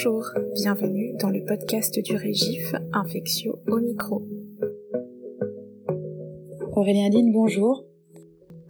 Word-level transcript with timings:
Bonjour, 0.00 0.30
bienvenue 0.54 1.12
dans 1.18 1.28
le 1.28 1.44
podcast 1.44 1.98
du 1.98 2.14
Régif 2.14 2.72
Infectio 2.92 3.58
au 3.66 3.80
micro. 3.80 4.22
Aurélien 6.70 7.08
Dine, 7.08 7.32
bonjour. 7.32 7.84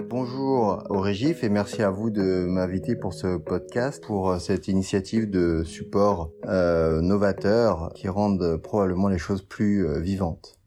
Bonjour 0.09 0.83
au 0.89 1.01
Régif 1.01 1.45
et 1.45 1.51
merci 1.51 1.83
à 1.83 1.91
vous 1.91 2.09
de 2.09 2.47
m'inviter 2.47 2.97
pour 2.97 3.13
ce 3.13 3.37
podcast, 3.37 4.03
pour 4.07 4.31
euh, 4.31 4.39
cette 4.39 4.69
initiative 4.69 5.29
de 5.29 5.65
support 5.65 6.31
euh, 6.47 7.03
novateur 7.03 7.93
qui 7.95 8.09
rendent 8.09 8.57
probablement 8.63 9.09
les 9.09 9.19
choses 9.19 9.43
plus 9.43 9.87
euh, 9.87 10.01
vivantes. 10.01 10.59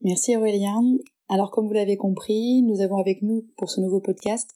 Merci 0.00 0.36
Aurélien. 0.36 0.82
Alors 1.28 1.52
comme 1.52 1.68
vous 1.68 1.74
l'avez 1.74 1.96
compris, 1.96 2.62
nous 2.62 2.80
avons 2.80 2.96
avec 2.96 3.22
nous 3.22 3.46
pour 3.56 3.70
ce 3.70 3.80
nouveau 3.80 4.00
podcast 4.00 4.50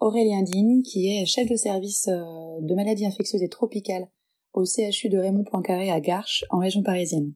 Aurélien 0.00 0.42
Digne 0.42 0.80
qui 0.80 1.14
est 1.14 1.26
chef 1.26 1.50
de 1.50 1.56
service 1.56 2.08
de 2.08 2.74
maladies 2.74 3.04
infectieuses 3.04 3.42
et 3.42 3.50
tropicales 3.50 4.08
au 4.56 4.64
CHU 4.64 5.08
de 5.08 5.18
Raymond 5.18 5.44
Poincaré 5.44 5.90
à 5.90 6.00
Garches 6.00 6.44
en 6.50 6.58
région 6.58 6.82
parisienne. 6.82 7.32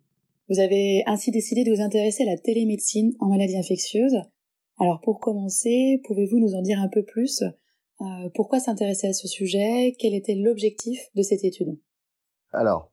Vous 0.49 0.59
avez 0.59 1.05
ainsi 1.07 1.31
décidé 1.31 1.63
de 1.63 1.73
vous 1.73 1.81
intéresser 1.81 2.25
à 2.25 2.27
la 2.27 2.37
télémédecine 2.37 3.15
en 3.21 3.29
maladies 3.29 3.57
infectieuses 3.57 4.21
alors 4.81 5.01
pour 5.03 5.21
commencer, 5.21 6.01
pouvez-vous 6.07 6.39
nous 6.39 6.55
en 6.55 6.63
dire 6.63 6.81
un 6.81 6.89
peu 6.89 7.05
plus? 7.05 7.43
Euh, 8.01 8.31
Pourquoi 8.35 8.61
s'intéresser 8.61 9.09
à 9.09 9.13
ce 9.13 9.29
sujet? 9.29 9.95
Quel 9.99 10.15
était 10.15 10.35
l'objectif 10.35 11.11
de 11.15 11.23
cette 11.23 11.45
étude? 11.45 11.79
Alors, 12.51 12.91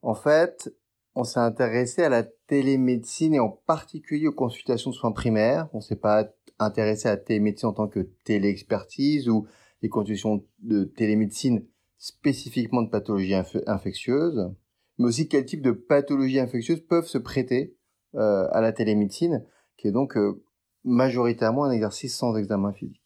en 0.00 0.14
fait, 0.14 0.74
on 1.14 1.24
s'est 1.24 1.38
intéressé 1.38 2.02
à 2.02 2.08
la 2.08 2.22
télémédecine 2.22 3.34
et 3.34 3.38
en 3.38 3.50
particulier 3.50 4.28
aux 4.28 4.32
consultations 4.32 4.90
de 4.90 4.94
soins 4.94 5.12
primaires. 5.12 5.68
On 5.74 5.82
s'est 5.82 5.94
pas 5.94 6.26
intéressé 6.58 7.06
à 7.06 7.12
la 7.12 7.16
télémédecine 7.18 7.68
en 7.68 7.74
tant 7.74 7.88
que 7.88 8.08
téléexpertise 8.24 9.28
ou 9.28 9.46
les 9.82 9.90
consultations 9.90 10.42
de 10.60 10.84
télémédecine 10.84 11.66
spécifiquement 12.00 12.82
de 12.82 12.88
pathologies 12.88 13.34
infectieuses, 13.66 14.50
mais 14.98 15.06
aussi 15.06 15.28
quel 15.28 15.44
type 15.44 15.60
de 15.60 15.70
pathologies 15.70 16.40
infectieuses 16.40 16.80
peuvent 16.80 17.06
se 17.06 17.18
prêter 17.18 17.76
euh, 18.16 18.48
à 18.52 18.62
la 18.62 18.72
télémédecine, 18.72 19.44
qui 19.76 19.86
est 19.86 19.92
donc 19.92 20.16
euh, 20.16 20.42
majoritairement 20.82 21.64
un 21.64 21.70
exercice 21.70 22.16
sans 22.16 22.36
examen 22.36 22.72
physique. 22.72 23.02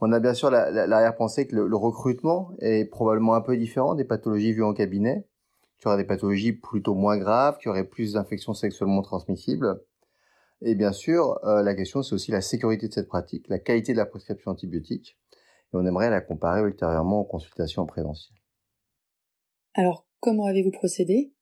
On 0.00 0.12
a 0.12 0.18
bien 0.18 0.34
sûr 0.34 0.50
l'arrière-pensée 0.50 1.46
que 1.46 1.54
le, 1.54 1.76
recrutement 1.76 2.52
est 2.58 2.86
probablement 2.90 3.34
un 3.34 3.42
peu 3.42 3.56
différent 3.56 3.94
des 3.94 4.04
pathologies 4.04 4.52
vues 4.52 4.64
en 4.64 4.72
cabinet. 4.72 5.26
Tu 5.78 5.86
auras 5.86 5.96
des 5.96 6.04
pathologies 6.04 6.52
plutôt 6.52 6.94
moins 6.94 7.16
graves, 7.16 7.58
qui 7.58 7.68
auraient 7.68 7.84
plus 7.84 8.14
d'infections 8.14 8.54
sexuellement 8.54 9.02
transmissibles. 9.02 9.80
Et 10.62 10.74
bien 10.74 10.92
sûr, 10.92 11.38
euh, 11.44 11.62
la 11.62 11.74
question 11.74 12.02
c'est 12.02 12.14
aussi 12.14 12.32
la 12.32 12.40
sécurité 12.40 12.88
de 12.88 12.92
cette 12.92 13.08
pratique, 13.08 13.46
la 13.48 13.58
qualité 13.58 13.92
de 13.92 13.98
la 13.98 14.06
prescription 14.06 14.50
antibiotique. 14.50 15.16
Et 15.72 15.76
on 15.76 15.86
aimerait 15.86 16.10
la 16.10 16.20
comparer 16.20 16.62
ultérieurement 16.62 17.20
aux 17.20 17.24
consultations 17.24 17.82
en 17.82 17.86
présentiel. 17.86 18.36
Alors, 19.74 20.06
comment 20.20 20.46
avez-vous 20.46 20.72
procédé? 20.72 21.32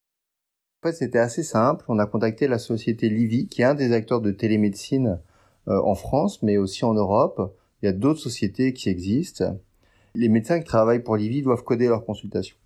En 0.82 0.88
fait, 0.88 0.94
c'était 0.94 1.18
assez 1.18 1.42
simple. 1.42 1.84
On 1.88 1.98
a 1.98 2.06
contacté 2.06 2.46
la 2.46 2.58
société 2.58 3.08
Livy, 3.08 3.48
qui 3.48 3.62
est 3.62 3.64
un 3.64 3.74
des 3.74 3.92
acteurs 3.92 4.20
de 4.20 4.30
télémédecine 4.30 5.20
euh, 5.66 5.80
en 5.82 5.94
France, 5.94 6.42
mais 6.42 6.56
aussi 6.56 6.84
en 6.84 6.94
Europe. 6.94 7.56
Il 7.82 7.86
y 7.86 7.88
a 7.88 7.92
d'autres 7.92 8.20
sociétés 8.20 8.72
qui 8.72 8.88
existent. 8.88 9.58
Les 10.14 10.28
médecins 10.28 10.58
qui 10.60 10.66
travaillent 10.66 11.02
pour 11.02 11.16
Livy 11.16 11.42
doivent 11.42 11.64
coder 11.64 11.88
leurs 11.88 12.04
consultations. 12.04 12.56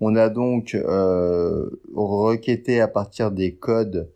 On 0.00 0.16
a 0.16 0.28
donc 0.28 0.74
euh, 0.74 1.70
requêté 1.94 2.80
à 2.80 2.88
partir 2.88 3.30
des 3.30 3.54
codes 3.54 4.10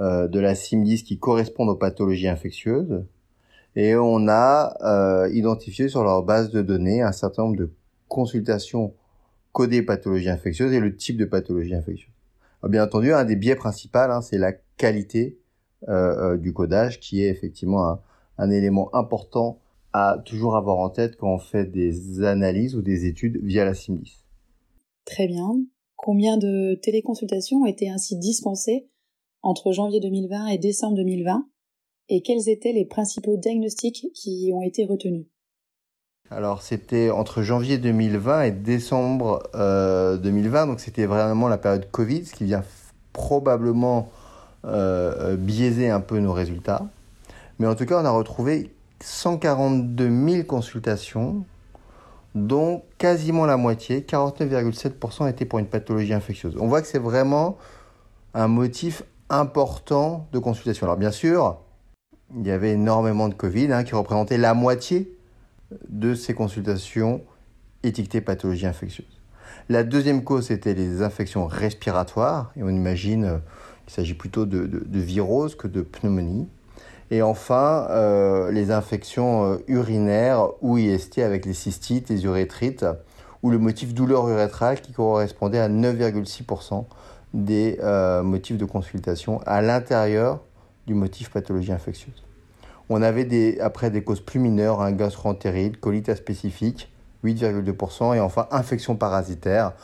euh, 0.00 0.28
de 0.28 0.40
la 0.40 0.54
CIM10 0.54 1.02
qui 1.02 1.18
correspondent 1.18 1.68
aux 1.68 1.76
pathologies 1.76 2.28
infectieuses 2.28 3.04
et 3.74 3.96
on 3.96 4.28
a 4.28 4.76
euh, 4.82 5.30
identifié 5.32 5.88
sur 5.88 6.04
leur 6.04 6.22
base 6.22 6.50
de 6.50 6.62
données 6.62 7.02
un 7.02 7.12
certain 7.12 7.44
nombre 7.44 7.56
de 7.56 7.72
consultations 8.08 8.94
codées 9.52 9.82
pathologies 9.82 10.28
infectieuses 10.28 10.72
et 10.72 10.80
le 10.80 10.96
type 10.96 11.16
de 11.16 11.24
pathologie 11.24 11.74
infectieuse. 11.74 12.10
bien 12.68 12.84
entendu, 12.84 13.12
un 13.12 13.24
des 13.24 13.36
biais 13.36 13.56
principaux, 13.56 13.98
hein, 13.98 14.20
c'est 14.20 14.38
la 14.38 14.52
qualité 14.52 15.38
euh, 15.88 16.34
euh, 16.34 16.36
du 16.36 16.52
codage, 16.52 17.00
qui 17.00 17.22
est 17.22 17.28
effectivement 17.28 18.00
un, 18.38 18.50
élément 18.50 18.94
important 18.94 19.58
à 19.92 20.18
toujours 20.24 20.56
avoir 20.56 20.78
en 20.78 20.90
tête 20.90 21.16
quand 21.16 21.34
on 21.34 21.38
fait 21.38 21.64
des 21.64 22.22
analyses 22.22 22.74
ou 22.76 22.82
des 22.82 23.06
études 23.06 23.38
via 23.42 23.64
la 23.64 23.74
SIMDIS. 23.74 24.24
Très 25.04 25.26
bien. 25.26 25.48
Combien 25.96 26.38
de 26.38 26.74
téléconsultations 26.74 27.58
ont 27.58 27.66
été 27.66 27.90
ainsi 27.90 28.16
dispensées 28.16 28.88
entre 29.42 29.72
janvier 29.72 30.00
2020 30.00 30.48
et 30.48 30.58
décembre 30.58 30.96
2020 30.96 31.46
et 32.12 32.20
quels 32.20 32.50
étaient 32.50 32.72
les 32.72 32.84
principaux 32.84 33.38
diagnostics 33.38 34.06
qui 34.14 34.52
ont 34.54 34.60
été 34.60 34.84
retenus? 34.84 35.24
Alors 36.30 36.60
c'était 36.60 37.10
entre 37.10 37.40
janvier 37.40 37.78
2020 37.78 38.42
et 38.42 38.50
décembre 38.50 39.42
2020, 39.54 40.62
euh, 40.62 40.66
donc 40.66 40.80
c'était 40.80 41.06
vraiment 41.06 41.48
la 41.48 41.56
période 41.56 41.90
Covid, 41.90 42.26
ce 42.26 42.34
qui 42.34 42.44
vient 42.44 42.64
probablement 43.14 44.10
euh, 44.66 45.36
biaiser 45.36 45.88
un 45.88 46.00
peu 46.00 46.18
nos 46.18 46.34
résultats. 46.34 46.86
Mais 47.58 47.66
en 47.66 47.74
tout 47.74 47.86
cas, 47.86 48.02
on 48.02 48.04
a 48.04 48.10
retrouvé 48.10 48.74
142 49.00 50.28
000 50.28 50.44
consultations, 50.44 51.46
dont 52.34 52.82
quasiment 52.98 53.46
la 53.46 53.56
moitié, 53.56 54.00
49,7%, 54.00 55.30
étaient 55.30 55.46
pour 55.46 55.60
une 55.60 55.66
pathologie 55.66 56.12
infectieuse. 56.12 56.56
On 56.60 56.66
voit 56.66 56.82
que 56.82 56.88
c'est 56.88 56.98
vraiment 56.98 57.56
un 58.34 58.48
motif 58.48 59.02
important 59.30 60.26
de 60.32 60.38
consultation. 60.38 60.86
Alors 60.86 60.98
bien 60.98 61.10
sûr, 61.10 61.58
il 62.36 62.46
y 62.46 62.50
avait 62.50 62.72
énormément 62.72 63.28
de 63.28 63.34
Covid 63.34 63.72
hein, 63.72 63.84
qui 63.84 63.94
représentait 63.94 64.38
la 64.38 64.54
moitié 64.54 65.16
de 65.88 66.14
ces 66.14 66.34
consultations 66.34 67.22
étiquetées 67.82 68.20
pathologie 68.20 68.66
infectieuse. 68.66 69.20
La 69.68 69.84
deuxième 69.84 70.24
cause, 70.24 70.46
c'était 70.46 70.74
les 70.74 71.02
infections 71.02 71.46
respiratoires, 71.46 72.52
et 72.56 72.62
on 72.62 72.68
imagine 72.68 73.24
euh, 73.24 73.38
il 73.88 73.92
s'agit 73.92 74.14
plutôt 74.14 74.46
de, 74.46 74.80
virose 74.92 75.54
que 75.54 75.68
de 75.68 75.82
pneumonie. 75.82 76.48
Et 77.10 77.20
enfin, 77.20 77.86
euh, 77.90 78.50
les 78.50 78.70
infections 78.70 79.44
euh, 79.44 79.56
urinaires 79.68 80.48
ou 80.62 80.78
IST 80.78 81.18
avec 81.18 81.44
les 81.44 81.52
cystites, 81.52 82.08
les 82.08 82.24
urétrites, 82.24 82.86
ou 83.42 83.50
le 83.50 83.58
motif 83.58 83.92
douleur 83.92 84.28
urétrale 84.28 84.80
qui 84.80 84.92
correspondait 84.92 85.58
à 85.58 85.68
9,6% 85.68 86.84
des 87.34 87.78
motifs 88.22 88.56
de 88.56 88.64
consultation 88.64 89.40
à 89.46 89.62
l'intérieur 89.62 90.40
du 90.86 90.94
motif 90.94 91.30
pathologie 91.30 91.72
infectieuse. 91.72 92.22
On 92.88 93.02
avait 93.02 93.24
des, 93.24 93.58
après 93.60 93.90
des 93.90 94.02
causes 94.02 94.20
plus 94.20 94.40
mineures, 94.40 94.80
un 94.80 94.92
gastroentérite, 94.92 95.78
colite 95.78 96.14
spécifique, 96.14 96.90
8,2%, 97.24 98.16
et 98.16 98.20
enfin 98.20 98.48
infection 98.50 98.96
parasitaire, 98.96 99.74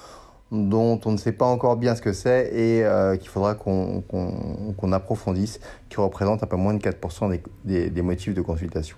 dont 0.50 0.98
on 1.04 1.12
ne 1.12 1.16
sait 1.16 1.32
pas 1.32 1.47
encore 1.47 1.76
bien 1.76 1.94
ce 1.94 2.03
que 2.03 2.12
c'est 2.12 2.50
et 2.54 2.84
euh, 2.84 3.16
qu'il 3.16 3.28
faudra 3.28 3.54
qu'on 3.54 4.92
approfondisse, 4.92 5.60
qui 5.88 5.97
représente 6.00 6.42
un 6.42 6.47
peu 6.47 6.56
moins 6.56 6.75
de 6.75 6.82
4% 6.82 7.41
des, 7.64 8.03
motifs 8.03 8.34
de 8.34 8.41
consultation. 8.41 8.97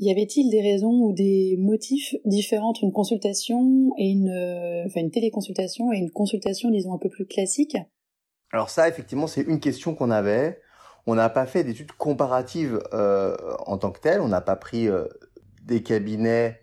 Y 0.00 0.12
avait-il 0.12 0.50
des 0.50 0.62
raisons 0.62 1.02
ou 1.02 1.12
des 1.12 1.56
motifs 1.58 2.14
différents 2.24 2.70
entre 2.70 2.84
une 2.84 2.92
consultation 2.92 3.92
et 3.98 4.10
une, 4.10 4.28
euh, 4.28 4.84
enfin 4.86 5.00
une 5.00 5.10
téléconsultation 5.10 5.92
et 5.92 5.98
une 5.98 6.10
consultation, 6.10 6.70
disons, 6.70 6.94
un 6.94 6.98
peu 6.98 7.08
plus 7.08 7.26
classique? 7.26 7.76
Alors 8.52 8.70
ça, 8.70 8.88
effectivement, 8.88 9.26
c'est 9.26 9.42
une 9.42 9.60
question 9.60 9.94
qu'on 9.94 10.10
avait. 10.10 10.60
On 11.06 11.14
n'a 11.14 11.28
pas 11.28 11.46
fait 11.46 11.64
d'études 11.64 11.92
comparatives 11.92 12.80
euh, 12.92 13.36
en 13.66 13.78
tant 13.78 13.90
que 13.90 14.00
telles. 14.00 14.20
On 14.20 14.28
n'a 14.28 14.40
pas 14.40 14.56
pris 14.56 14.88
des 15.62 15.82
cabinets 15.82 16.60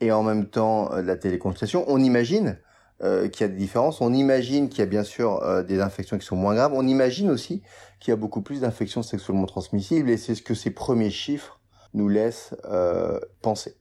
et 0.00 0.12
en 0.12 0.22
même 0.22 0.46
temps 0.46 0.94
de 0.96 1.00
la 1.00 1.16
téléconsultation. 1.16 1.84
On 1.88 1.98
imagine 1.98 2.58
euh, 3.02 3.28
qu'il 3.28 3.46
y 3.46 3.48
a 3.48 3.48
des 3.48 3.56
différences. 3.56 4.02
On 4.02 4.12
imagine 4.12 4.68
qu'il 4.68 4.80
y 4.80 4.82
a 4.82 4.86
bien 4.86 5.04
sûr 5.04 5.42
euh, 5.42 5.62
des 5.62 5.80
infections 5.80 6.18
qui 6.18 6.26
sont 6.26 6.36
moins 6.36 6.54
graves. 6.54 6.74
On 6.74 6.86
imagine 6.86 7.30
aussi 7.30 7.62
qu'il 7.98 8.10
y 8.10 8.12
a 8.12 8.16
beaucoup 8.16 8.42
plus 8.42 8.60
d'infections 8.60 9.02
sexuellement 9.02 9.46
transmissibles 9.46 10.10
et 10.10 10.18
c'est 10.18 10.34
ce 10.34 10.42
que 10.42 10.52
ces 10.52 10.70
premiers 10.70 11.08
chiffres 11.08 11.60
nous 11.94 12.10
laissent 12.10 12.54
euh, 12.66 13.18
penser. 13.40 13.78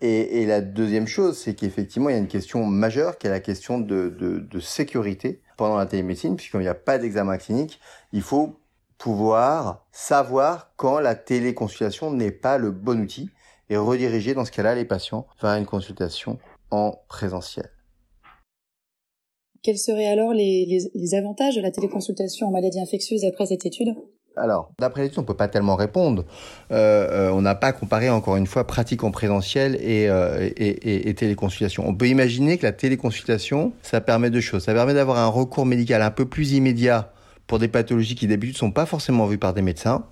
Et, 0.00 0.42
et, 0.42 0.46
la 0.46 0.60
deuxième 0.60 1.08
chose, 1.08 1.38
c'est 1.38 1.54
qu'effectivement, 1.54 2.08
il 2.08 2.12
y 2.12 2.14
a 2.14 2.20
une 2.20 2.28
question 2.28 2.64
majeure 2.64 3.18
qui 3.18 3.26
est 3.26 3.30
la 3.30 3.40
question 3.40 3.80
de, 3.80 4.08
de, 4.08 4.38
de 4.38 4.60
sécurité 4.60 5.41
pendant 5.56 5.76
la 5.76 5.86
télémédecine, 5.86 6.36
puisqu'il 6.36 6.60
n'y 6.60 6.68
a 6.68 6.74
pas 6.74 6.98
d'examen 6.98 7.38
clinique, 7.38 7.80
il 8.12 8.22
faut 8.22 8.56
pouvoir 8.98 9.86
savoir 9.90 10.72
quand 10.76 11.00
la 11.00 11.14
téléconsultation 11.14 12.12
n'est 12.12 12.30
pas 12.30 12.58
le 12.58 12.70
bon 12.70 13.00
outil 13.00 13.30
et 13.68 13.76
rediriger 13.76 14.34
dans 14.34 14.44
ce 14.44 14.52
cas-là 14.52 14.74
les 14.74 14.84
patients 14.84 15.26
vers 15.40 15.56
une 15.56 15.66
consultation 15.66 16.38
en 16.70 16.98
présentiel. 17.08 17.70
Quels 19.62 19.78
seraient 19.78 20.06
alors 20.06 20.32
les, 20.32 21.14
avantages 21.14 21.56
de 21.56 21.60
la 21.60 21.70
téléconsultation 21.70 22.48
en 22.48 22.50
maladie 22.50 22.80
infectieuse 22.80 23.24
après 23.24 23.46
cette 23.46 23.64
étude? 23.64 23.94
Alors, 24.36 24.72
d'après 24.78 25.02
l'étude, 25.02 25.18
on 25.18 25.24
peut 25.24 25.34
pas 25.34 25.48
tellement 25.48 25.76
répondre. 25.76 26.24
Euh, 26.70 27.28
euh, 27.28 27.30
on 27.32 27.42
n'a 27.42 27.54
pas 27.54 27.72
comparé, 27.72 28.08
encore 28.08 28.36
une 28.36 28.46
fois, 28.46 28.66
pratique 28.66 29.04
en 29.04 29.10
présentiel 29.10 29.78
euh, 29.82 30.48
et, 30.56 31.08
et, 31.08 31.14
téléconsultation. 31.14 31.86
On 31.86 31.94
peut 31.94 32.08
imaginer 32.08 32.56
que 32.56 32.64
la 32.64 32.72
téléconsultation, 32.72 33.72
ça 33.82 34.00
permet 34.00 34.30
deux 34.30 34.40
choses. 34.40 34.64
Ça 34.64 34.72
permet 34.72 34.94
d'avoir 34.94 35.18
un 35.18 35.26
recours 35.26 35.66
médical 35.66 36.02
un 36.02 36.10
peu 36.10 36.24
plus 36.24 36.52
immédiat 36.52 37.12
pour 37.46 37.58
des 37.58 37.68
pathologies 37.68 38.14
qui 38.14 38.26
d'habitude 38.26 38.56
sont 38.56 38.70
pas 38.70 38.86
forcément 38.86 39.26
vues 39.26 39.38
par 39.38 39.52
des 39.52 39.62
médecins. 39.62 40.04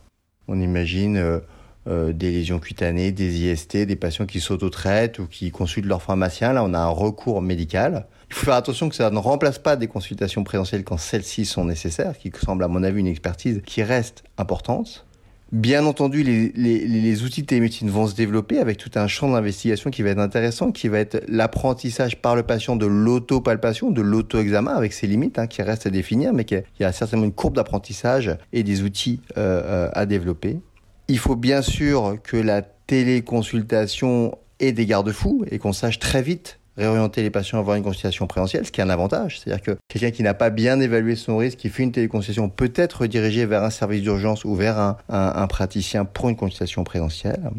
On 0.49 0.61
imagine 0.61 1.17
euh, 1.17 1.39
des 1.87 2.31
lésions 2.31 2.59
cutanées, 2.59 3.11
des 3.11 3.41
IST, 3.41 3.79
des 3.79 3.97
patients 3.97 4.27
qui 4.27 4.41
s'auto-traitent 4.41 5.19
ou 5.19 5.27
qui 5.27 5.51
consultent 5.51 5.87
leur 5.87 6.03
pharmacien. 6.03 6.53
Là, 6.53 6.63
on 6.63 6.75
a 6.75 6.79
un 6.79 6.89
recours 6.89 7.43
médical. 7.43 8.07
Il 8.29 8.35
faut 8.35 8.45
faire 8.45 8.55
attention 8.55 8.89
que 8.89 8.95
ça 8.95 9.11
ne 9.11 9.19
remplace 9.19 9.59
pas 9.59 9.77
des 9.77 9.89
consultations 9.89 10.45
présentielles 10.45 10.85
quand 10.85 10.99
celles-ci 10.99 11.45
sont 11.45 11.65
nécessaires, 11.65 12.17
qui 12.17 12.31
semble 12.41 12.63
à 12.63 12.69
mon 12.69 12.85
avis 12.85 13.01
une 13.01 13.09
expertise 13.09 13.61
qui 13.67 13.83
reste 13.83 14.23
importante. 14.39 15.05
Bien 15.53 15.85
entendu, 15.85 16.23
les, 16.23 17.23
outils 17.25 17.43
de 17.43 17.47
télémédecine 17.47 17.91
vont 17.91 18.07
se 18.07 18.15
développer 18.15 18.59
avec 18.59 18.77
tout 18.77 18.91
un 18.95 19.09
champ 19.09 19.33
d'investigation 19.33 19.91
qui 19.91 20.03
va 20.03 20.11
être 20.11 20.21
intéressant, 20.21 20.71
qui 20.71 20.87
va 20.87 21.01
être 21.01 21.25
l'apprentissage 21.27 22.23
par 22.23 22.37
le 22.37 22.45
patient 22.45 22.77
de 22.77 22.87
l'autopalpation, 22.87 23.91
de 23.91 24.01
l'auto-examen 24.01 24.73
avec 24.73 24.93
ses 24.93 25.09
limites 25.09 25.41
hein, 25.41 25.49
qui 25.49 25.63
restent 25.63 25.89
à 25.89 25.91
définir, 25.91 26.33
mais 26.33 26.45
qu'il 26.45 26.63
y 26.79 26.85
a 26.85 26.93
certainement 26.93 27.25
une 27.25 27.33
courbe 27.33 27.57
d'apprentissage 27.57 28.37
et 28.53 28.63
des 28.63 28.83
outils 28.83 29.21
euh, 29.37 29.63
euh, 29.65 29.91
à 29.93 30.07
développer. 30.07 30.61
Il 31.11 31.19
faut 31.19 31.35
bien 31.35 31.61
sûr 31.61 32.19
que 32.23 32.37
la 32.37 32.63
téléconsultation 32.63 34.39
ait 34.61 34.71
des 34.71 34.87
garde-fous 34.87 35.45
et 35.51 35.59
qu'on 35.59 35.73
sache 35.73 35.99
très 35.99 36.23
vite 36.23 36.61
réorienter 36.77 37.23
les 37.23 37.31
patients 37.31 37.59
à 37.59 37.63
avoir 37.63 37.77
une 37.77 37.83
consultation 37.83 38.29
présentielle, 38.29 38.65
ce 38.65 38.71
qui 38.71 38.81
est 38.81 38.85
un 38.85 38.91
avantage. 38.91 39.41
C'est-à-dire 39.41 39.61
que 39.61 39.77
quelqu'un 39.89 40.13
qui 40.13 40.23
n'a 40.23 40.35
pas 40.35 40.51
bien 40.51 40.79
évalué 40.79 41.17
son 41.17 41.37
risque, 41.37 41.59
qui 41.59 41.69
fait 41.69 41.83
une 41.83 41.91
téléconsultation, 41.91 42.49
peut 42.49 42.73
être 42.77 43.01
redirigé 43.01 43.45
vers 43.45 43.65
un 43.65 43.71
service 43.71 44.03
d'urgence 44.03 44.45
ou 44.45 44.55
vers 44.55 44.97
un, 45.09 45.47
praticien 45.49 46.05
pour 46.05 46.29
une 46.29 46.37
consultation 46.37 46.85
présentielle. 46.85 47.51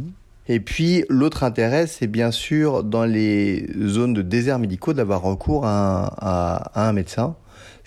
Et 0.48 0.62
puis 0.62 1.04
l'autre 1.10 1.44
intérêt, 1.44 1.88
c'est 1.88 2.08
bien 2.08 2.32
sûr 2.32 2.86
dans 2.86 3.04
les 3.04 3.68
zones 3.86 4.14
de 4.14 4.22
déserts 4.22 4.60
médicaux 4.60 4.94
d'avoir 4.94 5.22
recours 5.22 5.66
à 5.66 6.72
un, 6.74 6.94
médecin 6.94 7.36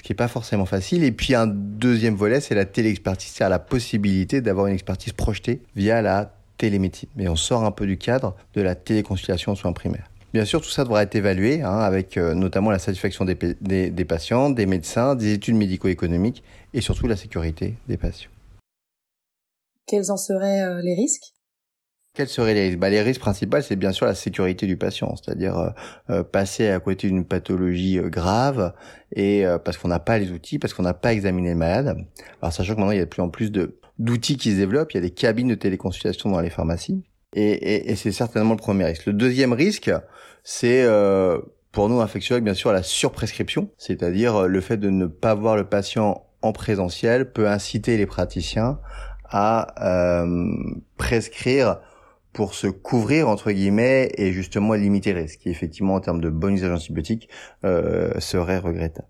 qui 0.05 0.13
n'est 0.13 0.17
pas 0.17 0.29
forcément 0.29 0.67
facile. 0.67 1.03
Et 1.03 1.11
puis 1.11 1.35
un 1.35 1.47
deuxième 1.47 2.15
volet, 2.15 2.41
c'est 2.41 2.55
la 2.55 2.67
téléexpertise, 2.67 3.33
c'est-à-dire 3.33 3.51
la 3.51 3.59
possibilité 3.59 4.43
d'avoir 4.43 4.67
une 4.67 4.75
expertise 4.75 5.15
projetée 5.15 5.63
via 5.75 6.03
la 6.03 6.31
télémédecine. 6.59 7.09
Mais 7.17 7.27
on 7.27 7.37
sort 7.37 7.65
un 7.65 7.71
peu 7.73 7.87
du 7.87 7.97
cadre 7.97 8.37
de 8.53 8.61
la 8.61 8.75
téléconsultation 8.75 9.53
en 9.53 9.55
soins 9.55 9.73
primaires. 9.73 10.09
Bien 10.35 10.45
sûr, 10.45 10.61
tout 10.61 10.69
ça 10.69 10.85
devra 10.85 11.03
être 11.03 11.15
évalué, 11.15 11.63
hein, 11.63 11.79
avec 11.79 12.19
euh, 12.19 12.35
notamment 12.35 12.71
la 12.71 12.79
satisfaction 12.79 13.25
des, 13.25 14.05
patients, 14.05 14.51
des 14.51 14.67
médecins, 14.67 15.15
des 15.15 15.33
études 15.33 15.55
médico-économiques 15.55 16.43
et 16.75 16.81
surtout 16.81 17.07
la 17.07 17.17
sécurité 17.17 17.75
des 17.89 17.97
patients. 17.97 18.31
Quels 19.87 20.11
en 20.11 20.17
seraient 20.17 20.63
euh, 20.63 20.81
les 20.83 20.95
risques? 20.95 21.34
Quels 22.15 22.29
seraient 22.29 22.55
les 22.55 22.69
risques 22.69 22.79
bah, 22.79 22.91
Les 22.91 23.03
risques 23.03 23.21
principaux, 23.21 23.61
c'est 23.61 23.77
bien 23.77 23.93
sûr 23.93 24.07
la 24.07 24.15
sécurité 24.15 24.67
du 24.67 24.77
patient, 24.77 25.15
c'est-à-dire 25.17 25.73
euh, 26.11 26.23
passer 26.23 26.69
à 26.69 26.81
côté 26.81 27.09
d'une 27.09 27.25
pathologie 27.25 27.99
grave 28.05 28.73
et 29.15 29.45
parce 29.65 29.77
qu'on 29.77 29.89
n'a 29.89 30.01
pas 30.01 30.19
les 30.19 30.31
outils, 30.31 30.59
parce 30.59 30.75
qu'on 30.75 30.83
n'a 30.83 30.95
pas 30.95 31.13
examiné 31.13 31.51
le 31.51 31.57
malade. 31.57 31.97
Alors 32.41 32.53
sachant 32.53 32.75
que 32.75 32.81
maintenant 32.81 32.93
il 32.93 32.99
y 32.99 33.01
a 33.01 33.05
de 33.05 33.11
plus 33.11 33.23
en 33.23 33.29
plus 33.29 33.53
d'outils 33.99 34.37
qui 34.37 34.53
se 34.53 34.57
développent, 34.57 34.93
il 34.93 34.97
y 34.97 34.99
a 34.99 35.03
des 35.03 35.11
cabines 35.11 35.49
de 35.49 35.55
téléconsultation 35.55 36.31
dans 36.31 36.41
les 36.41 36.51
pharmacies. 36.51 37.05
Et, 37.35 37.51
et, 37.51 37.91
et 37.91 37.97
c'est 37.97 38.13
certainement 38.13 38.53
le 38.53 38.59
premier 38.59 38.85
risque. 38.85 39.07
Le 39.07 39.13
deuxième 39.13 39.53
risque, 39.53 39.91
c'est 40.45 40.85
euh, 40.85 41.41
pour 41.73 41.89
nous 41.89 42.01
infectiologues 42.01 42.45
bien 42.45 42.55
sûr 42.55 42.73
la 42.73 42.83
surprescription, 42.83 43.71
c'est-à-dire 43.77 44.37
euh, 44.37 44.47
le 44.47 44.61
fait 44.61 44.77
de 44.77 44.91
ne 44.91 45.07
pas 45.07 45.35
voir 45.35 45.57
le 45.57 45.65
patient 45.65 46.27
en 46.43 46.53
présentiel 46.53 47.33
peut 47.33 47.49
inciter 47.49 47.97
les 47.97 48.07
praticiens 48.07 48.79
à 49.29 50.23
euh, 50.23 50.55
prescrire 50.97 51.81
pour 52.35 52.55
se 52.55 52.67
couvrir 52.67 53.29
entre 53.29 53.53
guillemets 53.53 54.11
et 54.19 54.33
justement 54.33 54.75
limiter 54.75 55.13
le 55.13 55.23
risque, 55.23 55.41
qui 55.41 55.49
effectivement 55.49 55.95
en 55.95 56.01
termes 56.01 56.21
de 56.21 56.29
bon 56.29 56.53
usage 56.53 56.73
antibiotique 56.73 57.29
euh, 57.65 58.21
serait 58.21 58.59
regrettable. 58.59 59.09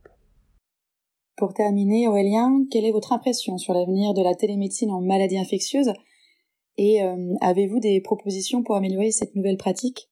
Pour 1.36 1.52
terminer, 1.52 2.06
Aurélien, 2.06 2.64
quelle 2.70 2.84
est 2.84 2.92
votre 2.92 3.12
impression 3.12 3.58
sur 3.58 3.74
l'avenir 3.74 4.14
de 4.14 4.22
la 4.22 4.36
télémédecine 4.36 4.92
en 4.92 5.00
maladies 5.00 5.38
infectieuses? 5.38 5.92
Et 6.76 7.02
euh, 7.02 7.34
avez-vous 7.40 7.80
des 7.80 8.00
propositions 8.00 8.62
pour 8.62 8.76
améliorer 8.76 9.10
cette 9.10 9.34
nouvelle 9.34 9.56
pratique? 9.56 10.10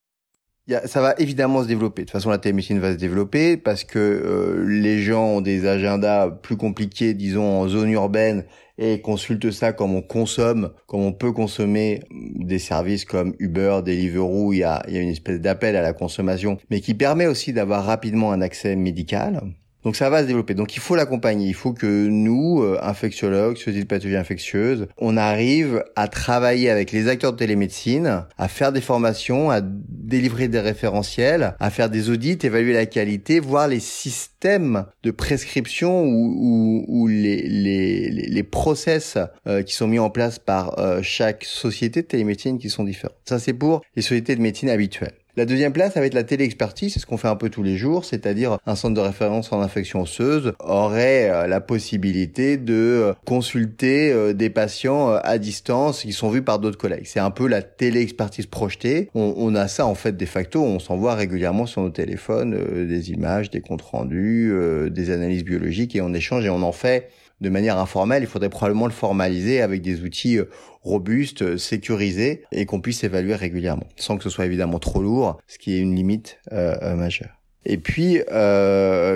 Ça 0.85 1.01
va 1.01 1.15
évidemment 1.19 1.63
se 1.63 1.69
développer. 1.69 2.03
De 2.03 2.07
toute 2.07 2.13
façon, 2.13 2.31
la 2.31 2.39
télémédecine 2.39 2.79
va 2.79 2.93
se 2.93 2.99
développer 2.99 3.57
parce 3.57 3.85
que 3.85 3.99
euh, 3.99 4.65
les 4.67 5.03
gens 5.03 5.25
ont 5.25 5.41
des 5.41 5.67
agendas 5.67 6.31
plus 6.31 6.57
compliqués, 6.57 7.15
disons 7.15 7.45
en 7.45 7.69
zone 7.69 7.91
urbaine, 7.91 8.45
et 8.79 9.01
consultent 9.01 9.51
ça 9.51 9.73
comme 9.73 9.95
on 9.95 10.03
consomme, 10.03 10.73
comme 10.87 11.03
on 11.03 11.13
peut 11.13 11.33
consommer 11.33 12.01
des 12.11 12.59
services 12.59 13.05
comme 13.05 13.35
Uber, 13.39 13.81
Deliveroo. 13.85 14.53
Il 14.53 14.59
y 14.59 14.65
a, 14.65 14.83
il 14.89 14.95
y 14.95 14.99
a 14.99 15.01
une 15.01 15.09
espèce 15.09 15.41
d'appel 15.41 15.77
à 15.77 15.83
la 15.83 15.93
consommation, 15.93 16.59
mais 16.71 16.81
qui 16.81 16.95
permet 16.95 17.27
aussi 17.27 17.53
d'avoir 17.53 17.85
rapidement 17.85 18.33
un 18.33 18.41
accès 18.41 18.77
médical. 18.77 19.43
Donc 19.85 19.97
ça 19.97 20.11
va 20.11 20.23
se 20.23 20.27
développer. 20.27 20.55
Donc 20.55 20.77
il 20.77 20.81
faut 20.81 20.95
l'accompagner. 20.95 21.49
Il 21.49 21.55
faut 21.55 21.73
que 21.73 22.07
nous, 22.07 22.63
euh, 22.63 22.79
infectiologues, 22.83 23.57
sociétés 23.57 23.83
de 23.83 23.89
pathologie 23.89 24.17
infectieuse, 24.17 24.87
on 24.99 25.17
arrive 25.17 25.85
à 25.97 26.09
travailler 26.09 26.71
avec 26.71 26.93
les 26.93 27.09
acteurs 27.09 27.33
de 27.33 27.39
télémédecine, 27.39 28.25
à 28.39 28.49
faire 28.49 28.73
des 28.73 28.81
formations, 28.81 29.51
à 29.51 29.61
délivrer 29.63 30.49
des 30.49 30.61
référentiels, 30.61 31.55
à 31.59 31.71
faire 31.71 31.91
des 31.91 32.11
audits, 32.11 32.39
évaluer 32.43 32.73
la 32.73 32.87
qualité, 32.87 33.41
voir 33.41 33.69
les 33.69 33.81
systèmes 33.81 34.85
de 35.03 35.11
prescription 35.11 36.05
ou, 36.05 36.85
ou, 36.89 37.09
les, 37.09 37.43
les, 37.49 38.11
les, 38.11 38.43
process 38.43 39.19
euh, 39.47 39.63
qui 39.63 39.75
sont 39.75 39.87
mis 39.87 39.99
en 39.99 40.11
place 40.11 40.39
par 40.39 40.79
euh, 40.79 41.01
chaque 41.03 41.45
société 41.45 42.03
de 42.03 42.07
télémédecine 42.07 42.59
qui 42.59 42.69
sont 42.69 42.85
différents. 42.85 43.15
Ça 43.25 43.39
c'est 43.39 43.53
pour 43.53 43.83
les 43.97 44.03
sociétés 44.03 44.37
de 44.37 44.41
médecine 44.41 44.69
habituelles. 44.69 45.15
La 45.35 45.47
deuxième 45.47 45.73
place, 45.73 45.95
ça 45.95 46.01
va 46.01 46.05
être 46.05 46.13
la 46.13 46.25
téléexpertise, 46.25 46.93
c'est 46.93 47.01
ce 47.01 47.07
qu'on 47.07 47.17
fait 47.17 47.29
un 47.29 47.37
peu 47.37 47.49
tous 47.49 47.63
les 47.63 47.79
jours, 47.79 48.05
c'est-à-dire 48.05 48.59
un 48.67 48.77
centre 48.77 48.93
de 48.93 49.01
référence 49.01 49.51
en 49.51 49.63
infection 49.63 50.03
osseuse 50.03 50.53
aurait 50.61 51.31
euh, 51.31 51.47
la 51.47 51.63
possibilité 51.63 52.59
de 52.59 52.75
euh, 52.75 53.13
consulter 53.25 54.13
euh, 54.13 54.35
des 54.35 54.51
patients 54.51 55.09
à 55.09 55.39
distance 55.39 56.03
qui 56.03 56.13
sont 56.13 56.29
vus 56.29 56.43
par 56.43 56.59
d'autres 56.59 56.77
collègues. 56.77 57.07
C'est 57.07 57.19
un 57.19 57.31
peu 57.31 57.47
la 57.47 57.63
téléexpertise 57.63 58.45
projetée. 58.45 59.09
On, 59.15 59.55
a 59.55 59.69
ça 59.69 59.87
en 59.87 59.95
fait 59.95 60.19
de 60.19 60.27
facto, 60.27 60.63
on 60.63 60.79
s'envoie 60.79 61.15
régulièrement 61.15 61.65
sur 61.65 61.81
nos 61.81 61.89
téléphones 61.89 62.87
des 62.87 63.11
images, 63.11 63.49
des 63.49 63.63
comptes 63.63 63.81
rendus, 63.81 64.53
des 64.91 65.11
analyses 65.11 65.45
biologiques 65.45 65.97
et 65.97 66.03
on 66.03 66.13
échange 66.13 66.45
et 66.45 66.51
on 66.51 66.63
en 66.63 66.73
fait 66.73 67.09
de 67.43 67.51
manière 67.51 67.79
informelle. 67.79 68.23
Il 68.23 68.29
faudrait 68.29 68.49
probablement 68.49 68.87
le 68.87 68.93
formaliser 68.93 69.61
avec 69.61 69.83
des 69.83 70.01
outils 70.03 70.39
euh, 70.39 70.49
robustes, 70.83 71.43
euh, 71.43 71.59
sécurisés 71.59 72.45
et 72.53 72.65
qu'on 72.65 72.81
puisse 72.81 73.05
évaluer 73.05 73.35
régulièrement, 73.35 73.87
sans 73.97 74.17
que 74.17 74.25
ce 74.25 74.31
soit 74.31 74.47
évidemment 74.47 74.79
trop 74.79 75.03
lourd, 75.03 75.39
ce 75.49 75.59
qui 75.59 75.75
est 75.75 75.81
une 75.81 75.95
limite 75.95 76.39
euh, 76.53 76.95
majeure. 76.95 77.31
Et 77.65 77.77
puis, 77.77 78.19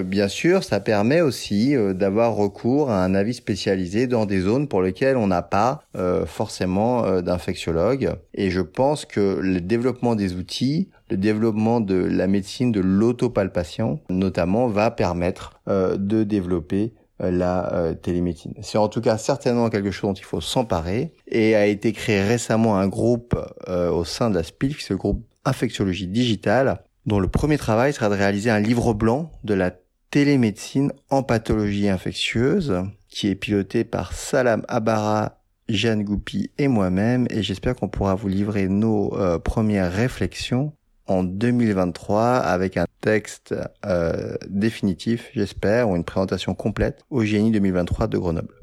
bien 0.05 0.29
sûr, 0.29 0.63
ça 0.63 0.79
permet 0.79 1.21
aussi 1.21 1.75
d'avoir 1.95 2.37
recours 2.37 2.93
à 2.93 3.03
un 3.03 3.13
avis 3.17 3.35
spécialisé 3.35 4.07
dans 4.07 4.25
des 4.25 4.39
zones 4.39 4.69
pour 4.69 4.83
lesquelles 4.83 5.17
on 5.17 5.27
n'a 5.27 5.43
pas 5.43 5.83
forcément 6.27 7.21
d'infectiologue. 7.23 8.13
Et 8.35 8.53
je 8.53 8.61
pense 8.61 9.05
que 9.05 9.41
le 9.43 9.61
développement 9.61 10.15
des 10.15 10.35
outils, 10.35 10.91
le 11.11 11.17
développement 11.17 11.81
de 11.81 11.97
la 11.97 12.29
médecine 12.29 12.71
de 12.71 12.79
l'autopalpation, 12.79 13.99
notamment, 14.11 14.69
va 14.69 14.93
permettre 14.93 15.61
de 15.67 16.23
développer 16.23 16.93
la 17.21 17.73
euh, 17.73 17.95
télémédecine. 17.95 18.55
C'est 18.63 18.79
en 18.79 18.89
tout 18.89 19.01
cas 19.01 19.19
certainement 19.19 19.71
quelque 19.71 19.91
chose 19.91 20.11
dont 20.11 20.15
il 20.15 20.25
faut 20.25 20.41
s'emparer 20.41 21.13
et 21.29 21.55
a 21.55 21.67
été 21.67 21.93
créé 21.93 22.23
récemment 22.23 22.77
un 22.77 22.89
groupe 22.89 23.37
euh, 23.69 23.91
au 23.91 24.05
sein 24.05 24.31
de 24.31 24.35
la 24.35 24.43
SPILF, 24.43 24.81
ce 24.81 24.95
groupe 24.95 25.25
Infectiologie 25.45 26.09
Digitale, 26.09 26.83
dont 27.07 27.21
le 27.21 27.29
premier 27.29 27.57
travail 27.57 27.93
sera 27.93 28.09
de 28.09 28.15
réaliser 28.15 28.51
un 28.51 28.59
livre 28.59 28.95
blanc 28.95 29.31
de 29.45 29.55
la 29.55 29.73
télémédecine 30.11 30.93
en 31.11 31.23
pathologie 31.23 31.89
infectieuse 31.89 32.83
qui 33.09 33.29
est 33.29 33.35
piloté 33.35 33.85
par 33.85 34.13
Salam 34.13 34.65
Abara, 34.69 35.41
Jeanne 35.69 36.05
Goupi 36.05 36.51
et 36.59 36.69
moi-même 36.69 37.27
et 37.31 37.43
j'espère 37.43 37.77
qu'on 37.77 37.89
pourra 37.89 38.15
vous 38.15 38.29
livrer 38.29 38.69
nos 38.69 39.11
premières 39.41 39.93
réflexions 39.93 40.73
en 41.07 41.23
2023 41.23 42.23
avec 42.23 42.77
un 42.77 42.87
texte 43.01 43.55
euh, 43.85 44.37
définitif, 44.49 45.31
j'espère, 45.35 45.89
ou 45.89 45.97
une 45.97 46.05
présentation 46.05 46.55
complète 46.55 47.05
au 47.11 47.21
GNI 47.21 47.51
2023 47.51 48.07
de 48.07 48.19
Grenoble. 48.19 48.55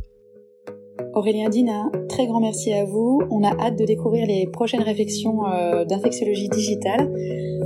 Aurélien 1.14 1.50
Dina, 1.50 1.92
très 2.10 2.26
grand 2.26 2.40
merci 2.40 2.74
à 2.74 2.86
vous. 2.86 3.22
On 3.30 3.44
a 3.44 3.52
hâte 3.60 3.78
de 3.78 3.86
découvrir 3.86 4.26
les 4.26 4.48
prochaines 4.48 4.82
réflexions 4.82 5.46
euh, 5.48 5.86
d'infectiologie 5.86 6.50
digitale. 6.50 7.12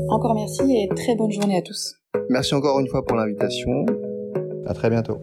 Encore 0.10 0.36
merci 0.36 0.76
et 0.76 0.90
très 0.96 1.16
bonne 1.16 1.32
journée 1.32 1.58
à 1.58 1.62
tous. 1.62 1.96
Merci 2.30 2.56
encore 2.56 2.80
une 2.80 2.88
fois 2.88 3.06
pour 3.06 3.16
l'invitation. 3.16 3.86
À 4.66 4.74
très 4.74 4.90
bientôt. 4.90 5.18